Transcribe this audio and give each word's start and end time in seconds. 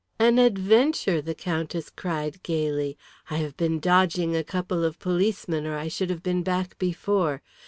"An 0.17 0.39
adventure!" 0.39 1.21
the 1.21 1.35
Countess 1.35 1.91
cried 1.91 2.41
gaily. 2.41 2.97
"I 3.29 3.35
have 3.37 3.55
been 3.55 3.79
dodging 3.79 4.35
a 4.35 4.43
couple 4.43 4.83
of 4.83 4.97
policemen, 4.97 5.67
or 5.67 5.77
I 5.77 5.89
should 5.89 6.09
have 6.09 6.23
been 6.23 6.41
back 6.41 6.75
before. 6.79 7.43